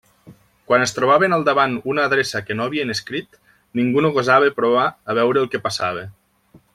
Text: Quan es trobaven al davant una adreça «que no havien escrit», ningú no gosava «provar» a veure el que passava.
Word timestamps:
Quan 0.69 0.85
es 0.85 0.93
trobaven 0.97 1.35
al 1.37 1.43
davant 1.49 1.75
una 1.93 2.07
adreça 2.09 2.41
«que 2.47 2.57
no 2.59 2.65
havien 2.69 2.93
escrit», 2.95 3.37
ningú 3.81 4.03
no 4.07 4.11
gosava 4.19 4.49
«provar» 4.61 4.87
a 5.15 5.21
veure 5.23 5.45
el 5.45 5.51
que 5.55 5.63
passava. 5.69 6.07